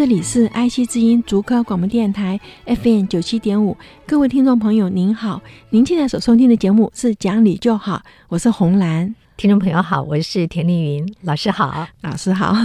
[0.00, 7.96] 这里是爱惜之音竹科广播电台 FM 九七点五，各位听众朋友您好，您现在所收听的节目是《讲理就好》，
[8.28, 9.14] 我是红兰。
[9.36, 12.56] 听众朋友好，我是田丽云老师好，老师好。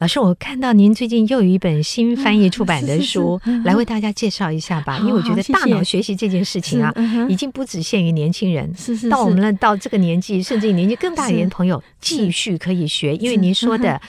[0.00, 4.98] 老师，我看到您最近又有一本新翻译出版的 书，嗯、是是是来为大家介绍一下吧。
[4.98, 13.14] 因为我觉得大脑学习这件事情啊，嗯、已经不只限于年轻人，是是是到我们了到这个年纪，甚至于年纪更大一点的朋友继续可以学。
[13.14, 14.02] 因为您说的。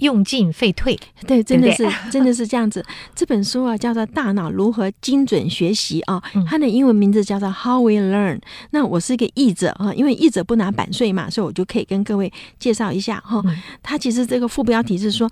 [0.00, 2.84] 用进废退，对，真的是，真的是这样子。
[3.14, 8.36] 这本书啊，叫做《大脑如何精准学习》啊，它的英文名字叫做《How We Learn》。
[8.70, 13.42] 那我是一个译者啊，因为译者不拿版税嘛，所以我就可以跟各位介绍一下哈。
[13.82, 15.30] 它其实这个副标题是说。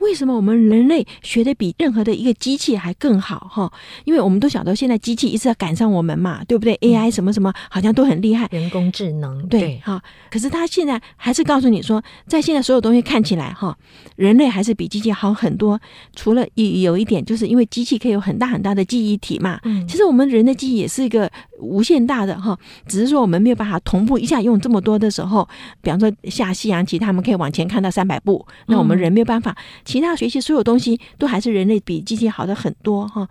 [0.00, 3.72] 为什么我们人类学的比任何的一个机器还更好哈？
[4.04, 10.02] 因为我们都晓得现在机器一直要赶上我们嘛，对不对？AI 什么什么好像都很厉害，人工智能对哈。
[10.30, 13.76] 可是他现在还是告诉你说，在现在所有东西看起来哈，
[14.16, 15.80] 人类还是比机器好很多。
[16.14, 19.60] 除了有有一点，就是因为机器可以有很大很大的记忆体嘛。
[19.64, 25.48] 嗯，其实我们人的记忆也是一个无限大的哈，只是说我们没有办法同步一下用这么多的时候，
[25.82, 29.56] 比方说下西洋棋，他们可以往前看到三百步，那我们人没有办法。
[29.84, 33.28] 其他学习所有东西都还是人类比机器好的很多哈。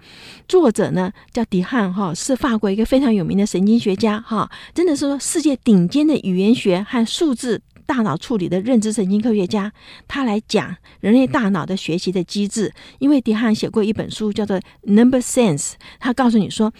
[0.47, 9.71] 作者呢叫迪汉哈，是法国一个非常有名的神经学家哈，真的是说世界顶尖的语言学和数字大脑处理的认知神经科学家。
[10.07, 16.73] 他来讲人类大脑的学习的机制，因为迪汉写过一本书叫做《Number Sense》，他告诉你说。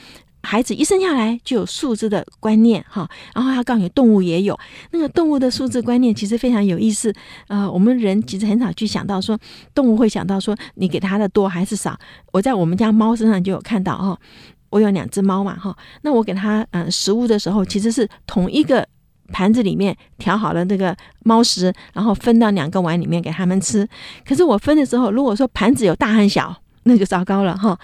[0.50, 4.58] 孩子一生下来就有数字的观念哈，然后他告诉你动物也有
[4.91, 7.13] 那个动物的数字观念，其实非常有意思。
[7.50, 9.38] 呃，我们人其实很少去想到说
[9.75, 12.00] 动物会想到说你给他的多还是少。
[12.31, 14.18] 我在我们家猫身上就有看到哈，
[14.69, 18.88] 我有两只猫嘛哈，那我给它嗯食物的时候，其实是同一个
[19.34, 23.85] 盘子里面调好了那个猫食，然后分到两个碗里面给他们吃。
[24.25, 26.56] 可是我分的时候，如果说盘子有大和小。
[26.88, 27.78] 那就糟糕了哈！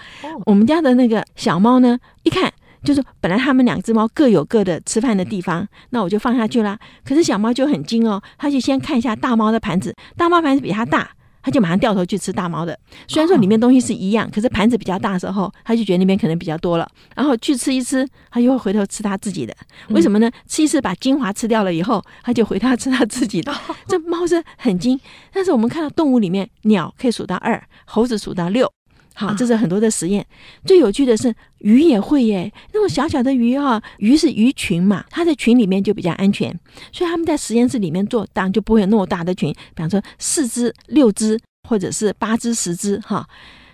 [0.46, 6.78] 我们家的那个小猫呢，一看就是本来它们两只猫各有各的吃饭的地方，那我就放下去啦。
[7.04, 11.10] 可是小猫就很精哦，它就先看一下大猫的盘子，大猫盘子比它大，
[11.42, 12.78] 它就马上掉头去吃大猫的。
[13.06, 19.54] 虽然说里面东西是一样，可是盘子比较大的时候，它就觉得那边可能比较多了，然后去吃一吃，它又会回头吃它自己的。
[19.88, 20.30] 为什么呢？
[20.46, 23.52] 吃一次把精华吃掉了以后，它就回头吃它自己的。
[23.88, 24.98] 这猫是很精，
[25.32, 28.70] 但是我们看到动物里面，鸟可以数到二，猴子数到六。
[29.14, 30.26] 好，这是很多的实验。
[30.66, 36.52] 最有趣的是鱼也会耶，那种小小的鱼哈，鱼是鱼群嘛，它在群里面就比较安全，
[36.92, 41.38] 所以他们在实验室里面做，当然就不会有那么大的群，比方说四只、六只，
[41.68, 43.26] 或者是八只、十只哈。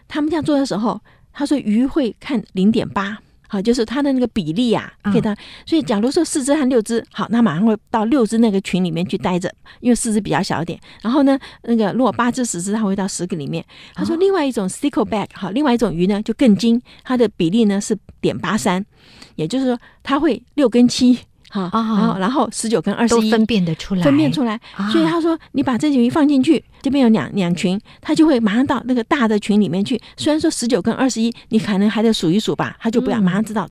[0.06, 1.00] 他们这样做的时候，
[1.32, 3.18] 他说鱼会看零点八。
[3.52, 5.34] 好，就是它的那个比例啊，给它。
[5.66, 10.78] 所以，假如说四只和六只，好，那马上会到六只那个群里面去待着，因为四只比较小一点。
[11.02, 13.64] 然后呢，那个如果八只、十只，它会到十个里面。
[13.92, 18.86] 他说，另外一种 stickleback，好，另外一种鱼呢就更精，它的比例呢是点八三，
[19.34, 21.18] 也就是说，它会六跟七。
[21.50, 24.58] 好，然后然后十九跟二十一分辨得出来，分辨出来。
[24.92, 30.00] 所以他说，你把这群鱼放进去，这边有两两群，它就会马上到那个大的群里面去。
[30.16, 33.68] 虽然说十九跟二十一，你可能还得数一数吧，他就不要马上知道。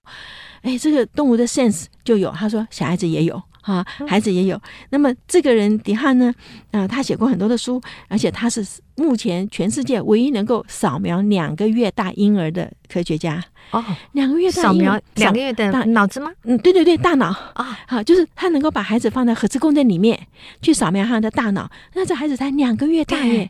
[0.62, 2.29] 哎，这个动物的 sense 就有。
[2.31, 3.41] 他说，小孩子也有。
[3.62, 4.59] 啊，孩子也有。
[4.89, 6.34] 那么这个人迪汉呢？
[6.72, 8.66] 啊，他写过很多的书，而且他是
[9.00, 13.42] 目前全世界唯一能够扫描两个月大婴儿的科学家。
[13.72, 13.84] 哦，
[14.14, 16.32] 两个月大扫描两个月的脑子吗？
[16.44, 20.20] 嗯，对对对，大脑啊，好，就是他能够把孩子放在核磁共振里面
[20.60, 21.70] 去扫描他的大脑。
[21.94, 23.50] 那这孩子才两个月大耶，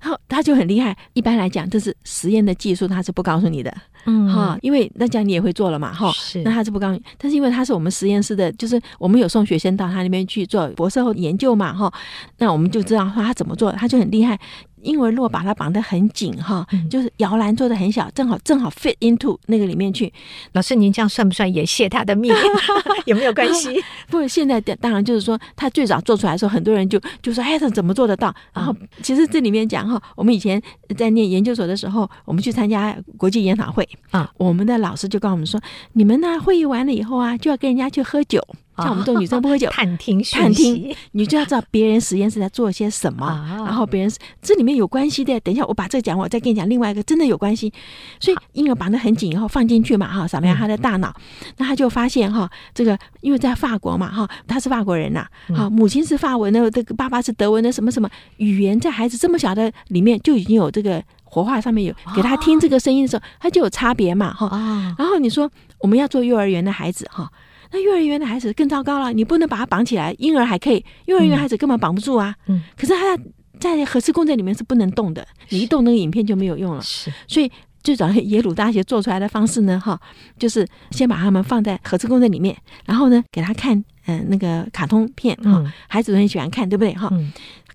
[0.00, 0.96] 然后他就很厉害。
[1.12, 3.72] 一般来讲，这是实验的技术，他是不告诉你的。
[4.06, 6.42] 嗯，哈，因为那这样你也会做了嘛，哈，是。
[6.42, 11.92] 那他是不告诉你，但是因为他是我们实验室的，就是我们有送学生到他那边去做博士后研究嘛，哈，
[12.38, 14.38] 那我们就知道他怎么做，他就很厉害。
[14.88, 20.10] 婴儿如果把它绑得很紧哈，就是摇篮做的很小，正好正好 fit into 那个里面去。
[20.52, 22.30] 老师，您这样算不算也泄他的密？
[23.04, 23.78] 有没有关系？
[24.08, 30.60] 不，现在当然就是说，他最早做出来的时候，很多人就就说：“哎，他怎么做得到？”然后其实这里面讲哈，我们以前
[30.96, 35.60] 在念研究所的时候，我们去参加国际研讨会啊，我们的老师就告诉我们说
[35.92, 38.42] ：“你们呢会议完了以后啊，就要跟人家去喝酒。”
[38.78, 43.26] 像我们这种女生不喝酒，探听探听，你就要知道别人实验室在做些什么，
[43.66, 45.38] 然后别人这里面有关系的。
[45.40, 47.72] 等一下我把这个讲完，我再跟你讲另外一个真的有关系。
[48.20, 51.14] 所以婴儿绑得很紧以后放进去嘛哈，扫描他的大脑，
[51.56, 61.02] 那他就发现哈，这个因为在法国嘛哈，他是法国人呐，好，母亲是法文的，这个爸爸是德文的，什么什么语言在孩子这么小的里面就已经有这个。
[61.30, 64.48] 活化上面有给他听这个声音的时候，他就有差别嘛，哈。
[64.96, 65.48] 然后你说
[65.78, 67.30] 我们要做幼儿园的孩子，哈，
[67.70, 72.34] 那幼儿园的孩子更糟糕了，你不能把他绑起来，婴儿还可以，幼儿园孩子根本绑不住啊。
[72.46, 72.62] 嗯。
[72.76, 73.18] 可是他
[73.60, 76.82] 在核磁共振里面是不能动的，你一动那个影片就没有用了。
[76.82, 77.12] 是。
[77.26, 77.50] 所以
[77.82, 80.00] 最早耶鲁大学做出来的方式呢，哈，
[80.38, 87.10] 就是先把他们放在核磁共振里面，然后呢给他看，嗯，那个卡通片，哈，孩子很喜欢看，对不对，哈？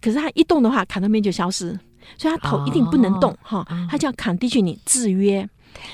[0.01, 1.77] 可是他一动的话，卡通片就消失。
[2.17, 5.47] 所以他头一定不能动哈，他叫 conditioning 制约，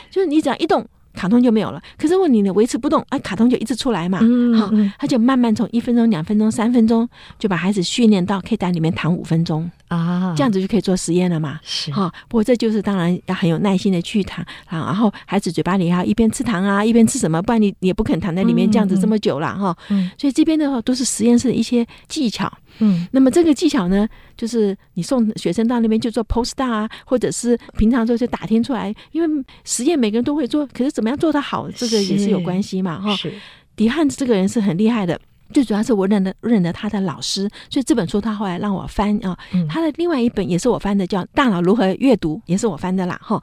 [0.09, 0.83] 就是你只要一动，
[1.13, 1.81] 卡通就没有了。
[1.97, 4.19] 可是问你呢，维持不动，哎，卡通就一直出来嘛。
[4.57, 7.07] 好，他就慢慢从一分钟、两分钟、三分钟，
[7.37, 11.59] 就把孩子训练到可以在里面躺五分钟啊，这样子就可以做实验了嘛。
[11.61, 19.75] 是哈，不过这就是当然要很有耐心的去谈啊，然后孩子嘴巴里还要一边吃糖啊，一边吃什么，不然你你也不肯躺在里面这样子这么久了哈。
[20.17, 22.51] 所以这边的话都是实验室的一些技巧。
[22.81, 24.07] 嗯，那么这个技巧呢，
[24.37, 33.15] 就是你送学生到那边去做 postdoc 啊，或者是平常就是打听出来，因为实验每个人都会做，可是怎么样做得好，这个也是有关系嘛，哈。
[33.15, 33.33] 是，
[33.75, 35.19] 迪汉这个人是很厉害的，
[35.53, 39.37] 最主要是我认得认得他的老师，所以这本书他后来让我翻啊，
[39.69, 43.41] 他的另外一本也是我翻的，叫《大脑如何阅读》，也是我翻的啦，哈。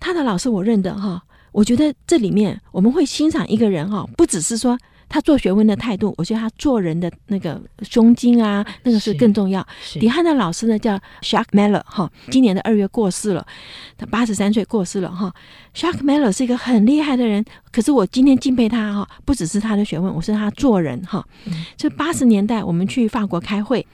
[0.00, 1.22] 他的老师我认得哈，
[1.52, 4.78] 我觉得这里面我们会欣赏一个人哈，不只是说。
[5.08, 9.66] 他做学问的态度，我觉得他做人的那个胸襟啊，那个是更重要。
[9.94, 13.46] 迪汉的老师呢叫 Shark Miller 哈，今年的二月过世了，
[13.96, 15.32] 他八十三岁过世了哈。
[15.74, 21.26] Shark Miller 是一个很厉害的人，可是我今天敬佩他哈，不只是他的学问，我是他做人哈。
[21.76, 23.86] 这八十年代我们去法国开会，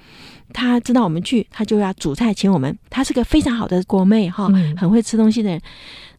[0.52, 2.76] 他知道我们去，他就要煮菜请我们。
[2.90, 5.60] 他是个非常好的国妹哈，很会吃东西的人。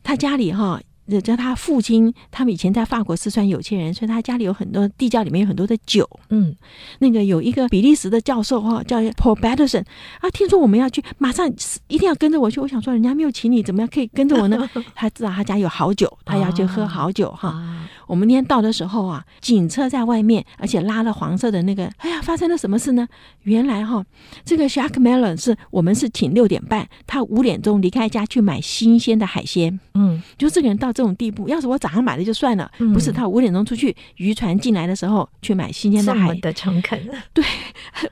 [0.04, 0.80] 他家里哈。
[1.22, 6.10] 叫他父亲，他们以前在法国四川有钱人，所以他家里有很多地窖，里面有很多的酒。
[6.30, 6.56] 嗯，
[7.00, 9.84] 那个有一个比利时的教授哈，叫 Paul Batterson
[10.20, 11.48] 啊，听说我们要去，马上
[11.88, 12.60] 一定要跟着我去。
[12.60, 14.70] 我想说，人家没有请你，怎么样可以跟着我呢？
[14.96, 17.62] 他知道他家有好酒，他要去喝好酒哈。
[18.08, 21.86] 我们那天到的时候啊，警车在外面，而且拉了黄色的那个。
[21.98, 23.08] 哎呀，发生了什么事呢？
[23.44, 24.04] 原来哈，
[24.44, 29.80] 这个 Jacques Miller 是我们是请六点半，他五点钟离开家去买新鲜的海鲜。
[29.94, 30.96] 嗯，就这个人到。
[30.96, 36.98] 这种地步，要是我早上买的就算了，不是他五点钟出去，渔船进来的时候去买新鲜的海的诚恳，
[37.34, 37.44] 对，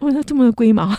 [0.02, 0.94] 我说这么龟毛，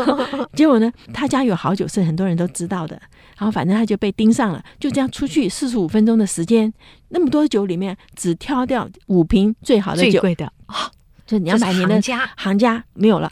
[0.56, 2.98] 结果呢，他家有好酒是很多人都知道的，
[3.36, 6.72] 然后反正他就被盯上了，就这样出去四十五分钟的时间，
[7.10, 10.90] 那么多酒里面只挑掉五瓶最好的酒，最贵的啊，
[11.26, 13.30] 就你要买你的行家行家没有了，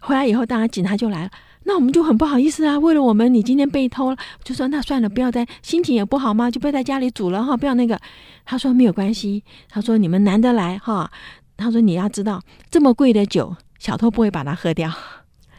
[0.00, 1.30] 回来以后当然警察就来了。
[1.66, 7.98] 那我们就很不好意思啊，为了我们，你今天被偷了，就说那算了，不要再，心情也不好嘛，就不要在家里煮了哈，不要那个。
[8.44, 11.10] 他说没有关系，他说你们难得来哈，
[11.56, 14.92] 他说你要知道这么贵的酒，小偷不会把它喝掉，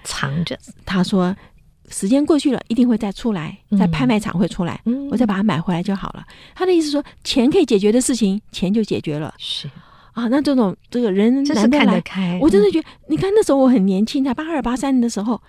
[0.04, 0.60] 藏着。
[0.86, 1.36] 他说
[1.90, 6.26] 时间过去了，一定会再出来，在拍卖场会出来，嗯、我再把它买回来就好了。
[6.54, 9.34] 他的意思说，钱可以解决的事情，钱就解决了。
[9.38, 9.70] 是
[10.14, 15.42] 啊，那这种这个人难得来，得开我真的觉得，你看那时候我很年轻，才八二八三年的时候。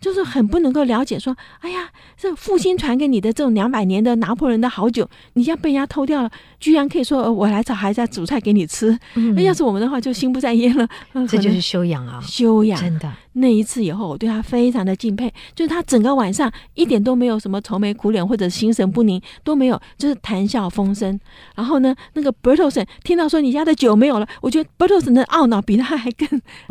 [0.00, 8.98] 就是很不能够了解，说，哎呀，这父亲传给你的这种两百年的拿破仑的好酒，你这样被人家偷掉了，居然可以说我来找孩子煮菜给你吃。
[9.12, 10.88] 那、嗯、要是我们的话，就心不在焉了。
[11.28, 13.12] 这就是修养啊，修养，真的。
[13.34, 21.18] 那一次以后，我对他非常的敬佩，就是他整个晚上一点都没有什么愁眉苦脸或者心神不宁都没有，就是谈笑风生。
[21.54, 26.28] 然后呢，那个 Bertelsson 听到说你家的酒没有了，我觉得 Bertelsson 的懊恼比他还更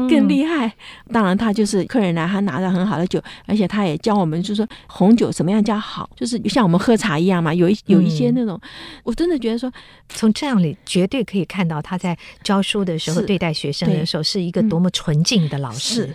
[0.09, 0.67] 更厉害。
[0.67, 8.69] 嗯、当然，他就是客人来，他拿着很好的酒，而且他也教我们，就是说红酒什么样叫好，就是像我们喝茶一样嘛，有一有一些那种，嗯、
[9.03, 9.71] 我真的觉得说，
[10.09, 16.13] 从这样里绝对可以看到他在教书的时候对待学生的时候是一个多么纯净的老师。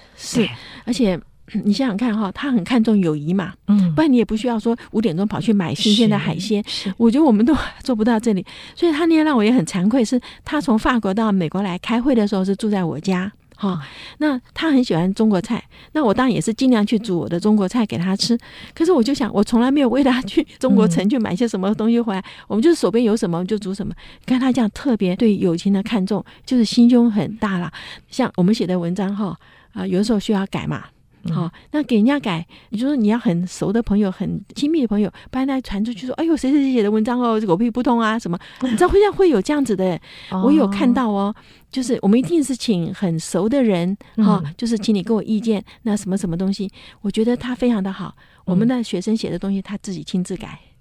[0.85, 1.19] 而且
[1.65, 6.65] 你想想看哈，他很看重友谊嘛，嗯，不然你也不需要说五点钟跑去买新鲜的海鲜。
[6.97, 13.79] 我觉得我们都 做不到这里，所以他那天让我也很惭愧，是他从法国到美国来开会的时候是住在我家，哈，
[14.19, 15.63] 那他很喜欢中国菜，
[15.93, 18.37] 那我当然也是尽量去煮我的中国菜给他吃。
[18.75, 23.95] 可是我就想，我从来没有为他去中国城去买些什么东西回来，我们就是手边有什么就煮什么。
[24.25, 27.71] 看他这样特别对友情的看重，就是心胸很大了。
[28.09, 29.39] 像我们写的文章哈。
[29.75, 30.85] 啊，有的时候需要改嘛，
[31.33, 38.39] 好，那给人家改，你就说你要很熟的朋友，很亲密的朋友，不然他传出去说，哎呦，谁谁谁写的文章哦，狗屁不通啊，什么？
[38.63, 40.01] 你知道会这样会有这样子的，
[40.31, 41.35] 我有看到哦，
[41.71, 48.15] 就是我们一定是请很熟的人哈，就是请你给我意见，那什么什么东西，我觉得他非常的好，
[48.45, 50.47] 我们的学生写的东西他自己亲自改。
[50.47, 50.74] 所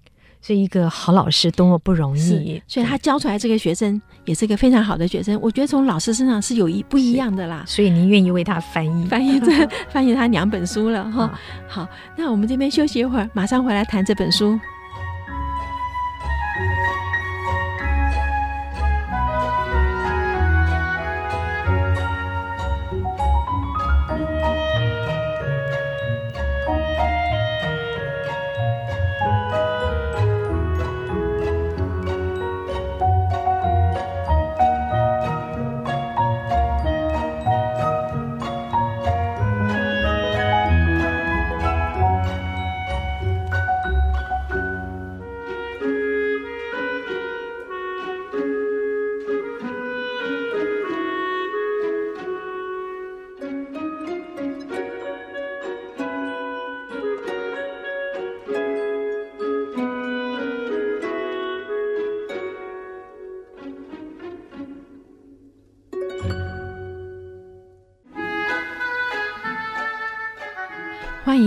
[0.54, 5.40] 以一个好老师多么不容易，所以他教出来这个学生也是一个非常好的学生。
[5.42, 7.64] 我觉得从老师身上是有一不一样的啦。
[7.66, 9.52] 所以您愿意为他翻译，翻译这
[9.90, 11.40] 翻译他两本书了哈。
[11.68, 14.60] 好，那我们这边休息一会儿，马上回来谈这本书。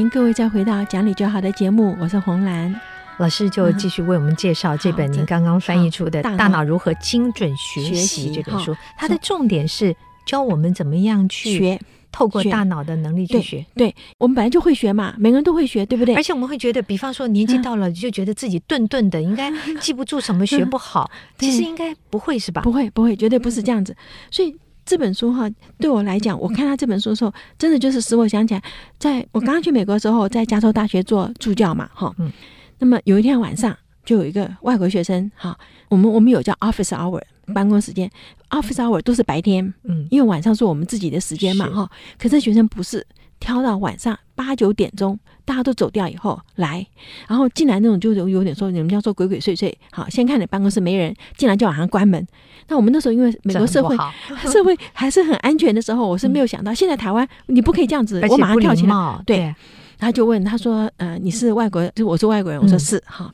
[0.06, 2.72] 迎各位再回到讲理就好的节目，我是红兰
[3.18, 8.76] 老师，就继续为我们介绍这本您刚刚翻译出的《大脑如何精准学习》这本书。
[8.96, 9.94] 它的重点是
[10.24, 11.80] 教我们怎么样去学，
[12.12, 13.66] 透过大脑的能力去学。
[13.74, 16.14] 对，我们本来就会学嘛，每个人都会学，对不对？
[16.14, 21.10] 而且我们会觉得，比方说年纪到了，就觉得自己顿顿的，应该 记不住什么，学不好。
[21.36, 22.62] 其实应该不会是吧？
[22.62, 23.96] 不会，不会，绝对不是这样子。
[24.30, 24.54] 所以。
[24.86, 28.62] 这本书哈，对我来讲，我看他这本书的时候，真的就是使我想起来，
[28.98, 32.32] 在我刚刚去美国的时候，在加州大学做助教嘛，哈，嗯，
[32.78, 37.20] 那么有一天晚上，就有一个外国学生，哈，我们我们有叫 office hour
[37.52, 38.10] 办公时间
[38.50, 43.06] ，office hour 都是白天，嗯，因为晚上是我们自己的时间嘛，哈，可是学生不是。
[43.38, 45.16] 挑到晚上八九点钟，
[45.46, 46.86] 大家都走掉以后来，
[47.26, 49.72] 然后进来那种就有有点说，你们叫做鬼鬼祟祟。
[49.92, 52.26] 好，先看你办公室没人，进来就马上关门。
[52.68, 53.96] 那我们那时候因为美国社会
[54.50, 59.22] 社会还是很安全的时候，我是没有想到，现在台湾你不可以这样子，我马上跳起来。
[59.24, 59.54] 对，
[59.98, 61.90] 他就问他说：“呃，你是外国人？
[61.94, 63.32] 就我是外国人。”我说：“是。”哈，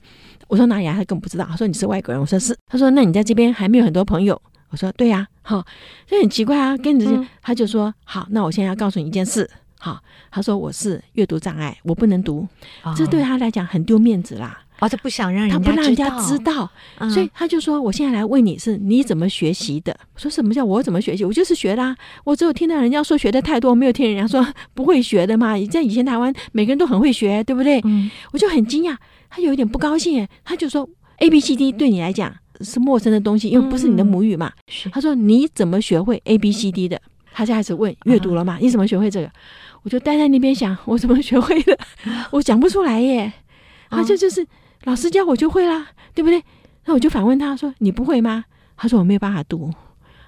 [0.48, 0.92] 我说哪里啊？
[0.92, 1.46] 他根本不知道。
[1.48, 5.64] 他说：“你是外国人。”我说：“是。”他说：“那你在这边还没有很多朋友？”我说：“对呀。”哈，
[6.06, 9.48] 就很奇怪啊，跟着他就说：“好，那我现在要告诉你一件事。”
[9.84, 12.46] 好，他说我是阅读障碍，我不能读，
[12.84, 14.62] 哦、这对他来讲很丢面子啦。
[14.78, 21.24] 哦，他不想让人家他不让人家知道，嗯、所以他就说：“我现在来问你是你怎么学习的？”我说：“什么叫我怎么学习？
[21.24, 21.96] 我就是学啦。
[22.22, 25.58] 我只有听到人家说学的太多，没有听人家说不会学的嘛。
[25.66, 28.96] 在以前台湾，每个人都很会学，对不对？”嗯、我就很惊讶，
[29.28, 34.52] 他有一点不高兴，他就说：“A B C D 对你来讲是陌生的东西，因为不是你的母语嘛。
[34.86, 37.00] 嗯”他说：“你怎么学会 A B C D 的？”
[37.34, 38.58] 他就开始问阅读了嘛？
[38.58, 39.30] 嗯、你怎么学会这个？
[39.82, 41.78] 我就待在那边想，我怎么学会的？
[42.30, 43.32] 我讲不出来耶。
[43.90, 44.46] 他就就是
[44.84, 46.42] 老师教我就会啦，对不对？
[46.86, 48.44] 那我就反问他说：“你不会吗？”
[48.76, 49.70] 他说：“我没有办法读。”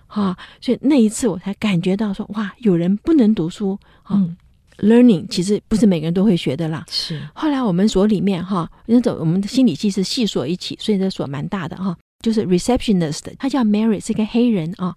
[0.06, 3.78] 哈，所以那一次我才感觉到说：“哇，有人不能读书。”
[4.10, 4.36] 嗯
[4.78, 6.84] ，learning 其实不是每个人都会学的啦。
[6.88, 7.20] 是。
[7.34, 11.96] 后来我们所里面哈，那种我们的心理系是系所一起，所以这所蛮大的哈。
[12.24, 14.96] 就是 receptionist，他叫 Mary，是一个黑人啊、哦。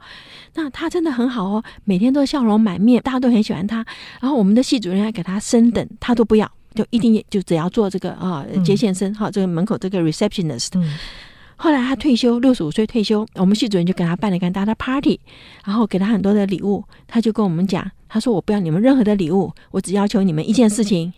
[0.54, 3.86] 那他真的很好哦，每天都笑容满面，大家都很喜欢他。
[4.22, 10.70] 然后我们的系主任还给他升等，他都不要，就一定就只要做这个啊、哦、接线生哈、这个门口这个 receptionist。
[10.76, 10.98] 嗯、
[11.58, 15.20] 后来他退休，六十五岁退休，我们系主任就给他办了一个大的 party，
[15.66, 16.82] 然后给他很多的礼物。
[17.08, 21.12] 他就跟我们讲，他说我不要你们任何的礼物，我只要求你们一件事情，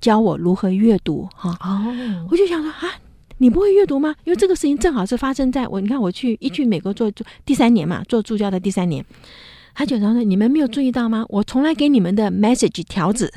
[0.00, 1.50] 教我如何阅读哈。
[1.60, 2.88] 哦，哦我就想说啊。
[3.38, 4.14] 你不会阅读吗？
[4.24, 9.04] 因为这个事情正好是发生在我，你看我去一去美国做做第三年嘛，做助教的第三年，
[9.74, 11.24] 他就说：“你们没有注意到吗？
[11.28, 13.32] 我从来给你们的 message 条子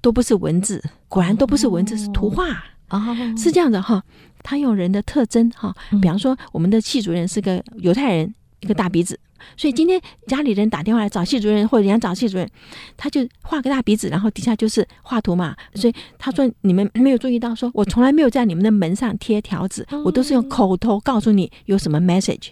[0.00, 2.48] 都不是文字，果然都不是文字，是图画
[2.88, 4.02] 啊，是这样的哈。
[4.42, 9.18] 他用人的特征哈，比方说我们的系主任是个犹太人，一个大鼻子。”
[9.56, 12.48] 所以今天家里人打电话来找系主任，或者人家找系主任，
[12.96, 15.54] 他就画个大鼻子，然后底下就是画图嘛。
[15.74, 22.48] 所以他说你们没有注意到说，说我从来没有在你们的门上贴条子，我都是用口头告诉你有什么 message。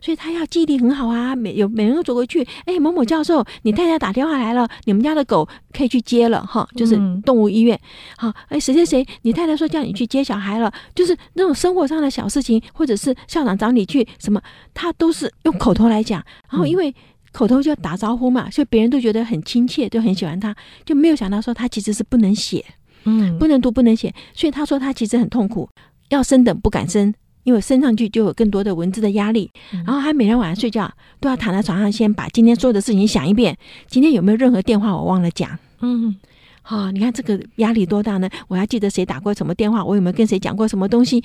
[0.00, 7.78] 所以他要记忆力很好啊，每有每人都走过去，哎，某某教授，你太太打电话来了，你们家的狗可以去接了哈，就是动物医院。
[8.16, 14.40] 好，哎，谁谁谁，你太太说叫你去接小孩了，就是那种生活上的小事情，或者是校长找你去什么，
[14.72, 16.22] 他都是用口头来讲。
[16.50, 16.94] 然后，因为
[17.32, 22.64] 口头就要打招呼嘛，所以别人都觉得很亲切，就很喜欢他，就没有想到说他其实是不能写，
[23.04, 25.68] 嗯，不能读，不能写，所以他说他其实很痛苦，
[26.10, 29.50] 要升等不敢升，因为升上去就有更多的文字的压力，
[29.86, 36.16] 然后他每天晚上睡觉都要躺在床上，先把今天所有的事情想一遍，今天有没有任何电话我忘了讲，嗯。
[36.62, 38.30] 好、哦，你看这个压力多大呢？
[38.48, 41.22] 我还记得谁打过什么电话，我有没有跟谁讲过什么东西？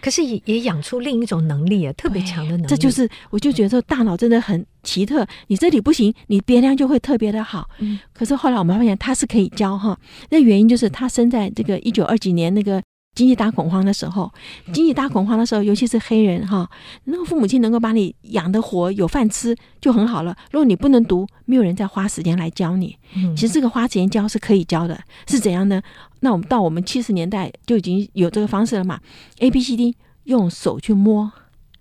[0.00, 2.66] 可是也也养出另一种能力啊，特别强的能力。
[2.66, 5.26] 这就是，我就觉得说大脑真的很奇特。
[5.48, 7.68] 你这里不行，你别量就会特别的好。
[7.78, 8.00] 嗯。
[8.14, 9.98] 可是后来我们发现他是可以教哈，
[10.30, 12.82] 那原因就是他生在这个一九二几年那个。
[13.14, 14.32] 经济大恐慌的时候，
[14.72, 16.70] 经济大恐慌的时候，尤其是黑人哈，
[17.04, 20.34] 那个父母亲能够把你养得活，有饭吃就很好了。
[20.52, 22.96] 如果你不能读，没有人再花时间来教你。
[23.36, 25.82] 其实这个花时间教是可以教的，是怎样呢？
[26.20, 29.00] 那我们到我们七十年代就已经有这个方式了嘛
[29.40, 31.30] ？A B C D 用手去摸，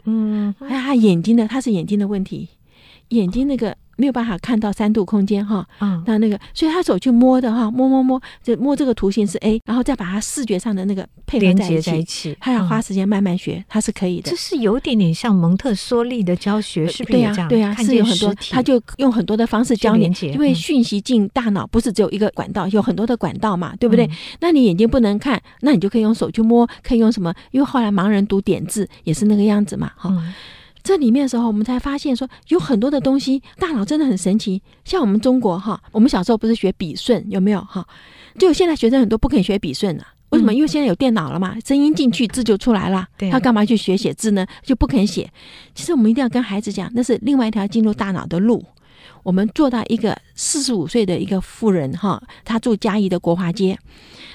[0.06, 2.50] 嗯，哎呀眼睛的，他是眼睛的问题，
[3.10, 3.78] 眼睛那个。
[4.00, 14.32] 没有办法看到三度空间哈，嗯，那那个，所以他手去摸的哈，摸摸摸，就摸这个图形是 A，然后再把它视觉上的那个配合在一起，在一起他要花时间慢慢学，嗯、他是可以的。
[14.32, 17.18] 这是有点点像蒙特梭利的教学，是不是？
[17.18, 24.06] 对呀、啊，对呀、啊，是有很多，他就用很多的方式教你，因为讯息进大脑不是只有一个管道，有很多的管道嘛，对不对？
[24.06, 27.34] 嗯、那你眼睛不能看，那你就可以用手去摸，可以用什么？
[27.52, 30.34] 因为后来盲人读点字也是那个样子嘛，哈、嗯。
[30.82, 34.62] 这里面的时候，我们才发现说有很多的东西，大脑真的很神奇。
[34.84, 37.86] 像我们中国哈，我们小时候不是学笔顺，有没有哈？
[38.38, 40.54] 就现在学生很多不肯学笔顺了，为什么？
[40.54, 43.06] 因为现在有电脑了嘛，声音进去字就出来了。
[43.32, 44.46] 他干嘛去学写字呢？
[44.64, 45.30] 就不肯写。
[45.76, 48.64] 其实我们一定要跟孩子讲，那是另外一条进入大脑的路。
[49.24, 53.78] 我们做到一个四十五岁的一个妇人哈，她住嘉义的国华街，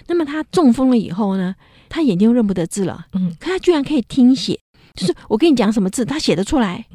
[0.09, 1.55] 那么她中风了以后呢，
[1.89, 4.61] 她眼睛又认不得字了，嗯，可她居然可以听写。
[4.95, 6.87] 就是我跟你讲什么字，他写得出来，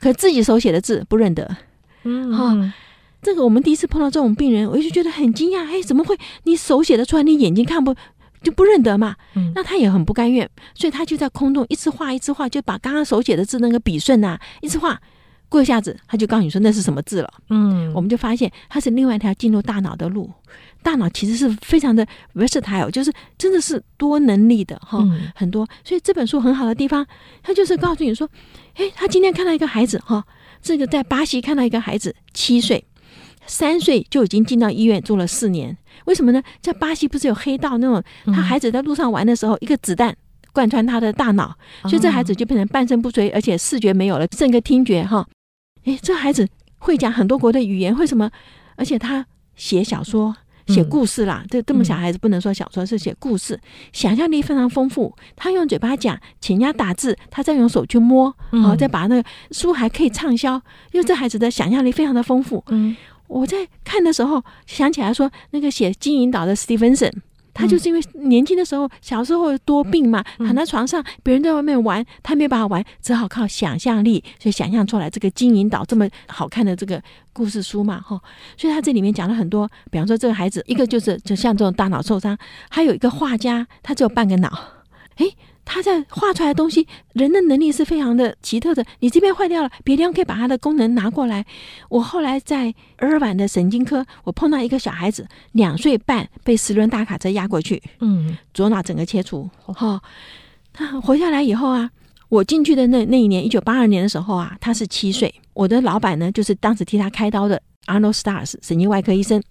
[0.00, 1.56] 可自己手写的字不认得。
[2.04, 2.72] 嗯，哈、哦，
[3.20, 5.66] 这个我们第一次碰到这种病人，我就觉得很惊讶。
[5.66, 6.16] 哎，怎么会？
[6.44, 7.94] 你手写得出来，你眼睛看不
[8.42, 9.16] 就不认得嘛？
[9.34, 15.00] 嗯，那他也很不甘愿，所以他就在空中一直画一直画，就把刚刚手写的字那个笔顺呐，一直画。
[15.50, 17.32] 过一下子，他就告诉你说那是什么字了。
[17.48, 20.30] 嗯，我们就发现它是另外一条进入大脑的路。
[20.88, 25.68] 大脑其实是非常的 versatile，就是真的是多能力的哈，很多。
[25.84, 27.06] 所以这本书很好的地方，
[27.42, 28.26] 他就是告诉你说，
[28.76, 30.24] 诶，他今天看到一个孩子哈，
[30.62, 32.82] 这个在巴西看到一个孩子，七岁，
[33.44, 35.76] 三岁就已经进到医院住了四年。
[36.06, 36.42] 为什么呢？
[36.62, 38.02] 在巴西不是有黑道那种，
[38.34, 40.16] 他孩子在路上玩的时候，一个子弹
[40.54, 45.28] 贯穿他的大脑，所以这孩子就变成半身不遂，而且视觉没有了，剩个听觉哈。
[45.84, 46.48] 诶，这孩子
[46.78, 48.30] 会讲很多国的语言，为什么？
[48.76, 50.34] 而且他写小说。
[50.68, 53.58] 写故事啦，这这么小孩子不能说小说，是写故事，
[53.92, 55.14] 想象力非常丰富。
[55.34, 60.54] 他用嘴巴讲，请人家打字，他再用手去摸，然后再把那个书还可以畅销。
[60.92, 62.62] 因为这孩子的想象力非常的丰富。
[62.68, 67.10] 嗯，我在看的时候想起来说，那个写《金银岛》的史蒂芬森。
[67.58, 78.20] 他就是因为年轻的时候，小时候多病嘛，躺在床上，别人在外面玩，他没办法玩，只好靠想象力，所以想象出来这个金银岛这么好看的这个故事书嘛，哈。
[78.56, 82.38] 所以他这里面讲了很多，比方说这个孩子，一个就是就像这种大脑受伤，
[82.70, 84.48] 还有一个画家，他只有半个脑，
[85.16, 85.34] 诶。
[85.70, 88.82] 他在画出来的东西，人的能力是非常的奇特的。
[89.00, 91.44] 你这边坏掉了，别地方可以把它的功能拿过来。
[91.90, 99.48] 我后来在尔湾的神经科，我碰到一个小孩子，两岁半被十轮大卡车压过去，嗯，左脑整个切除。
[99.66, 100.00] 哈，
[100.72, 101.90] 他活下来以后啊，
[102.30, 105.32] 我进去的那那一年，一九八二年的时候啊，他是七岁。
[105.52, 109.42] 我的老板呢，就是当时替他开刀的 Arnold Stars 神经外科医生，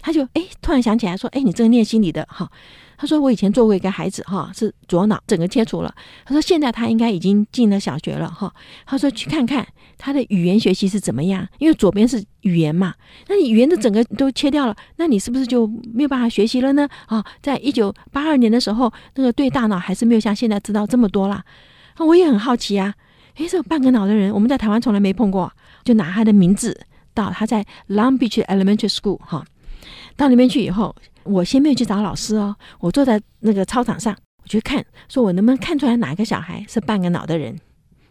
[0.00, 2.50] 他就哎突然想起来说，哎，你这个念心理的哈。
[2.96, 5.90] 他说：“我以前做过一个孩子，哈，是左脑整个切除了。
[6.26, 8.52] 他说现在他应该已经进了小学了，哈。
[8.84, 12.92] 他说去看看他的语言学习是怎么样，因为左边是语言嘛，
[13.26, 16.86] 那你语言的整个都切掉了，那你是不是就没有办法学习了呢？
[17.06, 21.42] 啊，在一九八二年的时候，那个对大脑还是没有像现在知道这么多啦。
[22.00, 22.92] 我也很好奇啊，
[23.36, 25.50] 诶，这个半个脑的人，我们在台湾从来没碰过，
[25.84, 26.78] 就拿他的名字
[27.14, 29.44] 到他在 Long Beach Elementary School，哈，
[30.16, 37.54] 到里面去以后。”我先没有去找老师哦，我坐在那个操场上，我去看，说我能不能看出来哪个小孩是半个脑的人？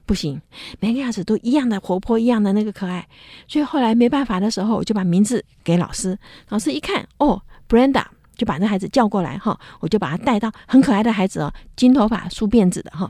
[0.06, 0.40] 不行，
[0.80, 3.06] 每个样子都一样的活泼，一样的那个可爱。
[3.48, 6.16] 所以后来没办法的时候，我就把名字给老师。
[6.50, 8.06] 老师一看，哦，Brenda，
[8.38, 13.10] 就把那孩子叫过来哈，我就把他带到很可爱的孩子哦，金头发梳辫子的哈，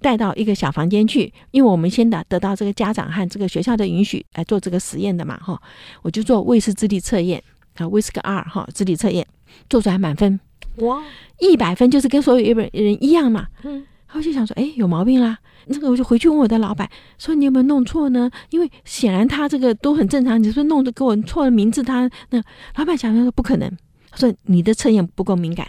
[0.00, 5.60] 带到一个小房间去，因为我们先得得到这个家长和这个学校的允许来做这个实验的嘛哈，
[6.02, 7.42] 我就做卫氏智力测验
[7.76, 9.26] 啊，威斯克二哈智力测验。
[9.68, 10.38] 做出来满分
[10.76, 11.02] 哇，
[11.40, 13.48] 一百分就是跟所有日本人一样嘛。
[13.64, 15.36] 嗯，我就想说，哎，有毛病啦。
[15.66, 18.30] 那个我就回去问我的老板，说你有没有弄错呢？
[18.50, 22.40] 因为显然他这个都很正常，你说弄的给我错了名字，他那
[22.76, 23.68] 老板想说不可能，
[24.08, 25.66] 他说你的测验不够敏感。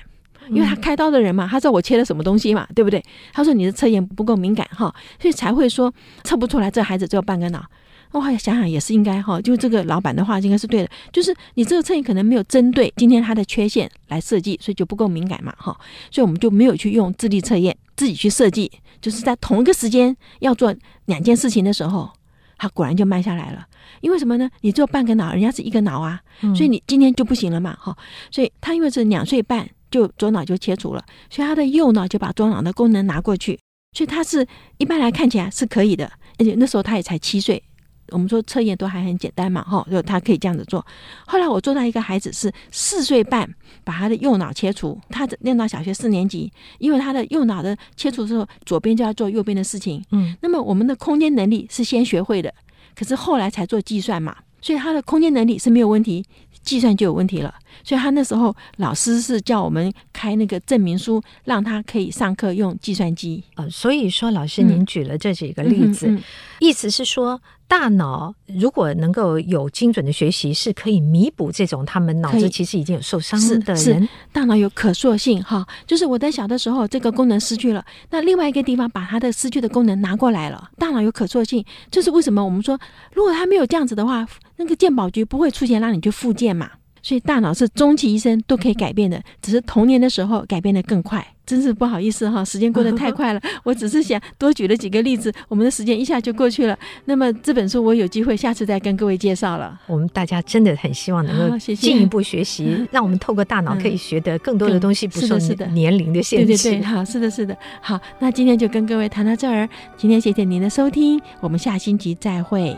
[0.51, 3.03] 因为他开刀的人嘛，他知道我切了什么东西嘛，对不对？
[3.33, 7.65] 他说你的测验不够敏感哈，所以才会说测不出来这孩子只有半个脑。
[8.11, 15.73] 我想想也是应该哈，就这个老板的话应该是对的，就是你这个测验可能没有针对今天他的缺陷来设计，所以就不够敏感嘛哈。
[16.11, 22.09] 所以我们就没有去用智力测验，自己去设计，就是在同一个时间要做两件事情的时候，
[22.57, 23.65] 他果然就慢下来了。
[24.01, 24.49] 因为什么呢？
[24.59, 26.19] 你只有半个脑，人家是一个脑啊，
[26.53, 27.95] 所以你今天就不行了嘛哈。
[28.29, 29.69] 所以他因为是两岁半。
[29.91, 33.59] 就左脑就切除了，所以他的右脑就把左脑的功能拿过去，
[33.95, 37.61] 所以他是一般来看起来是可以的，而且那时候他也才七岁，
[38.09, 40.85] 我们说测验都还很简单嘛，哈，就他可以这样子做。
[41.27, 43.47] 后来我做到一个孩子是四岁半，
[43.83, 52.53] 把他的右脑切除，他念到小学四年级，因为他的右脑的切除之后，左边就要做右边的事情，嗯，那么我们的空间能力是先学会的，
[52.95, 56.25] 可是后来才做计算嘛，所以他的空间能力是没有问题。
[56.63, 57.51] 计算就有问题了，
[57.83, 63.43] 所以他那时候老师是叫我们开那个证明书，让他可以上课用计算机。
[63.55, 66.23] 呃，所以说老师您举了这几个例子，嗯嗯嗯、
[66.59, 67.41] 意思是说。
[67.71, 74.09] 大脑如果能够有精准的学习，是可以弥补这种他们脑子其实已经有受伤的人。
[74.33, 80.69] 大脑有可塑性哈，就是我在小的时候这个功能失去了，那另外一个地方把它的失去的功能拿过来了。
[80.77, 82.43] 大脑有可塑性，这是为什么？
[82.43, 82.77] 我们说，
[83.13, 86.71] 如果他没有这样子的话，那个健保局不会出现让你去复健嘛。
[87.01, 91.25] 所以大脑是终其一生都可以改变的，只是童年的时候改变的更快。
[91.43, 93.41] 真是不好意思哈，时间过得太快了。
[93.65, 96.77] 我只是想多举了几个例子，我们的时间一下就过去了。
[97.05, 99.77] 那么这本书我有机会下次再跟各位介绍了。
[99.87, 105.37] 我们大家真的很希望能够进一步学习，谢谢让我们透过大脑可以学得更多的东西，不受
[105.73, 106.45] 年龄的限制。
[106.45, 107.57] 对对对，好，是的，是的。
[107.81, 109.67] 好，那今天就跟各位谈到这儿。
[109.97, 112.77] 今天谢谢您的收听，我们下星期再会。